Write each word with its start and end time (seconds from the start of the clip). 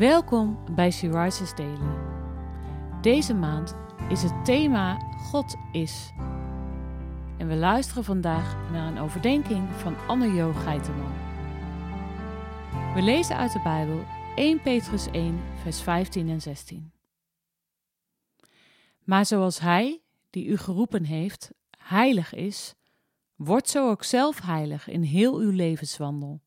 Welkom 0.00 0.74
bij 0.74 0.90
She 0.90 1.08
Daily. 1.56 1.98
Deze 3.00 3.34
maand 3.34 3.74
is 4.08 4.22
het 4.22 4.44
thema 4.44 4.98
God 5.16 5.56
is. 5.72 6.12
En 7.38 7.48
we 7.48 7.54
luisteren 7.54 8.04
vandaag 8.04 8.70
naar 8.72 8.92
een 8.92 8.98
overdenking 8.98 9.68
van 9.70 9.96
Anne-Jo 10.06 10.52
Geiteman. 10.52 11.12
We 12.94 13.02
lezen 13.02 13.36
uit 13.36 13.52
de 13.52 13.60
Bijbel 13.62 14.04
1 14.36 14.62
Petrus 14.62 15.06
1, 15.10 15.40
vers 15.62 15.80
15 15.80 16.28
en 16.28 16.40
16. 16.40 16.92
Maar 19.04 19.26
zoals 19.26 19.58
Hij, 19.58 20.00
die 20.30 20.46
u 20.46 20.56
geroepen 20.56 21.04
heeft, 21.04 21.50
heilig 21.78 22.34
is, 22.34 22.74
wordt 23.34 23.68
zo 23.68 23.90
ook 23.90 24.04
zelf 24.04 24.40
heilig 24.40 24.88
in 24.88 25.02
heel 25.02 25.36
uw 25.36 25.50
levenswandel. 25.50 26.40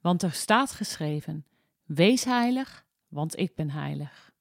Want 0.00 0.22
er 0.22 0.32
staat 0.32 0.72
geschreven: 0.72 1.46
Wees 1.94 2.24
heilig, 2.24 2.86
want 3.08 3.38
ik 3.38 3.54
ben 3.54 3.70
heilig. 3.70 4.32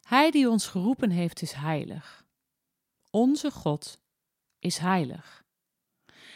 Hij 0.00 0.30
die 0.30 0.50
ons 0.50 0.66
geroepen 0.66 1.10
heeft 1.10 1.42
is 1.42 1.52
heilig. 1.52 2.26
Onze 3.10 3.50
God 3.50 4.00
is 4.58 4.78
heilig. 4.78 5.44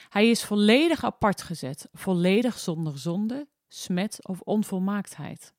Hij 0.08 0.30
is 0.30 0.44
volledig 0.44 1.04
apart 1.04 1.42
gezet, 1.42 1.88
volledig 1.92 2.58
zonder 2.58 2.98
zonde, 2.98 3.48
smet 3.68 4.26
of 4.26 4.40
onvolmaaktheid. 4.40 5.54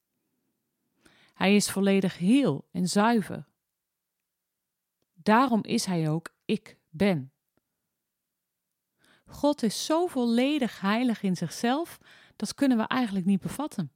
Hij 1.34 1.55
is 1.55 1.70
volledig 1.70 2.17
heel 2.17 2.67
en 2.71 2.88
zuiver. 2.88 3.48
Daarom 5.13 5.63
is 5.63 5.85
hij 5.85 6.09
ook 6.09 6.34
ik 6.45 6.77
ben. 6.90 7.31
God 9.26 9.63
is 9.63 9.85
zo 9.85 10.07
volledig 10.07 10.79
heilig 10.79 11.21
in 11.21 11.35
zichzelf, 11.35 11.99
dat 12.35 12.53
kunnen 12.53 12.77
we 12.77 12.84
eigenlijk 12.84 13.25
niet 13.25 13.41
bevatten. 13.41 13.91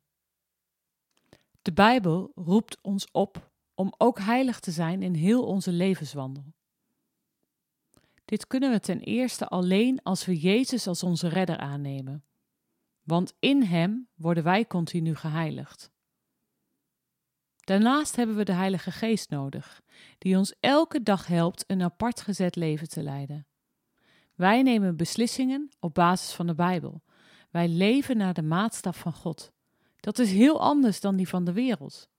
De 1.62 1.74
Bijbel 1.74 2.32
roept 2.36 2.82
ons 2.82 3.12
op 3.12 3.52
om 3.74 3.94
ook 3.98 4.20
heilig 4.20 4.60
te 4.60 4.72
zijn 4.72 5.02
in 5.02 5.14
heel 5.14 5.46
onze 5.46 5.72
levenswandel. 5.72 6.54
Dit 8.26 8.48
kunnen 8.48 8.72
we 8.72 8.80
ten 8.80 9.00
eerste 9.00 9.48
alleen 9.48 10.04
als 10.04 10.26
we 10.26 10.40
Jezus 10.40 10.88
als 10.88 11.04
onze 11.04 11.28
redder 11.28 11.58
aannemen, 11.58 12.24
want 13.04 13.34
in 13.40 13.64
Hem 13.64 14.08
worden 14.16 14.44
wij 14.44 14.66
continu 14.66 15.16
geheiligd. 15.16 15.92
Daarnaast 17.60 18.16
hebben 18.16 18.36
we 18.36 18.44
de 18.44 18.54
Heilige 18.54 18.92
Geest 18.92 19.30
nodig, 19.30 19.82
die 20.18 20.38
ons 20.38 20.56
elke 20.60 21.04
dag 21.04 21.28
helpt 21.28 21.64
een 21.68 21.82
apart 21.82 22.22
gezet 22.22 22.56
leven 22.56 22.90
te 22.90 23.04
leiden. 23.04 23.48
Wij 24.36 24.62
nemen 24.62 24.98
beslissingen 24.98 25.70
op 25.80 25.94
basis 25.94 26.34
van 26.34 26.48
de 26.48 26.56
Bijbel. 26.56 27.02
Wij 27.50 27.68
leven 27.68 28.18
naar 28.18 28.34
de 28.34 28.42
maatstaf 28.42 28.98
van 28.98 29.14
God. 29.14 29.52
Dat 30.00 30.20
is 30.20 30.32
heel 30.32 30.62
anders 30.62 31.00
dan 31.02 31.16
die 31.16 31.28
van 31.28 31.44
de 31.44 31.54
wereld. 31.54 32.10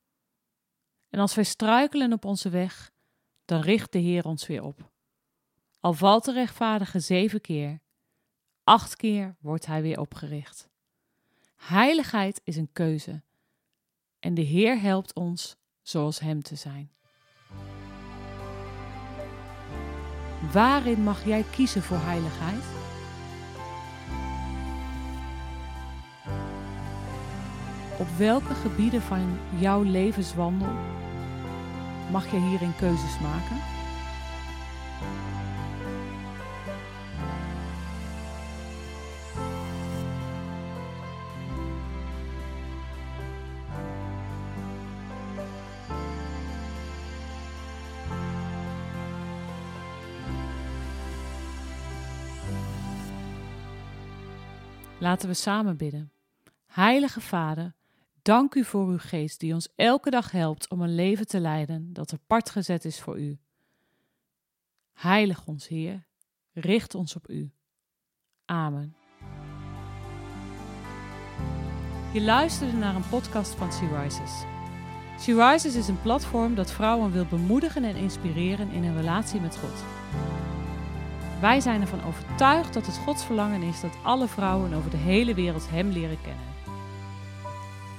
En 1.08 1.20
als 1.20 1.34
wij 1.34 1.44
struikelen 1.44 2.12
op 2.12 2.24
onze 2.24 2.48
weg, 2.48 2.92
dan 3.44 3.60
richt 3.60 3.92
de 3.92 3.98
Heer 3.98 4.24
ons 4.24 4.46
weer 4.46 4.62
op. 4.62 4.90
Al 5.80 5.92
valt 5.92 6.24
de 6.24 6.32
rechtvaardige 6.32 7.00
zeven 7.00 7.40
keer, 7.40 7.80
acht 8.64 8.96
keer 8.96 9.36
wordt 9.40 9.66
hij 9.66 9.82
weer 9.82 10.00
opgericht. 10.00 10.68
Heiligheid 11.56 12.40
is 12.44 12.56
een 12.56 12.72
keuze. 12.72 13.22
En 14.18 14.34
de 14.34 14.42
Heer 14.42 14.80
helpt 14.80 15.14
ons 15.14 15.56
zoals 15.82 16.18
Hem 16.18 16.42
te 16.42 16.56
zijn. 16.56 16.92
Waarin 20.52 21.02
mag 21.02 21.24
jij 21.24 21.44
kiezen 21.50 21.82
voor 21.82 21.98
heiligheid? 21.98 22.64
Op 28.00 28.08
welke 28.16 28.54
gebieden 28.54 29.02
van 29.02 29.38
jouw 29.58 29.82
levenswandel 29.82 30.72
mag 32.10 32.30
je 32.30 32.40
hierin 32.40 32.76
keuzes 32.76 33.20
maken? 33.20 33.56
Laten 54.98 55.28
we 55.28 55.34
samen 55.34 55.76
bidden. 55.76 56.12
Heilige 56.66 57.20
Vader, 57.20 57.74
dank 58.22 58.54
u 58.54 58.64
voor 58.64 58.86
uw 58.86 58.98
geest 58.98 59.40
die 59.40 59.54
ons 59.54 59.68
elke 59.76 60.10
dag 60.10 60.30
helpt 60.30 60.68
om 60.68 60.80
een 60.80 60.94
leven 60.94 61.26
te 61.26 61.40
leiden 61.40 61.92
dat 61.92 62.12
apart 62.12 62.50
gezet 62.50 62.84
is 62.84 63.00
voor 63.00 63.20
u. 63.20 63.38
Heilig 64.92 65.46
ons, 65.46 65.68
Heer, 65.68 66.06
richt 66.52 66.94
ons 66.94 67.16
op 67.16 67.28
u. 67.28 67.50
Amen. 68.44 68.94
Je 72.12 72.20
luisterde 72.20 72.76
naar 72.76 72.94
een 72.94 73.08
podcast 73.08 73.54
van 73.54 73.72
She 73.72 74.02
Rises. 74.02 74.44
She 75.20 75.34
Rises 75.34 75.74
is 75.74 75.88
een 75.88 76.02
platform 76.02 76.54
dat 76.54 76.72
vrouwen 76.72 77.12
wil 77.12 77.24
bemoedigen 77.24 77.84
en 77.84 77.96
inspireren 77.96 78.70
in 78.70 78.84
een 78.84 78.96
relatie 78.96 79.40
met 79.40 79.56
God. 79.56 79.84
Wij 81.40 81.60
zijn 81.60 81.80
ervan 81.80 82.04
overtuigd 82.04 82.74
dat 82.74 82.86
het 82.86 82.96
Gods 82.96 83.24
verlangen 83.24 83.62
is 83.62 83.80
dat 83.80 83.96
alle 84.02 84.28
vrouwen 84.28 84.72
over 84.72 84.90
de 84.90 84.96
hele 84.96 85.34
wereld 85.34 85.70
Hem 85.70 85.88
leren 85.88 86.20
kennen. 86.22 86.44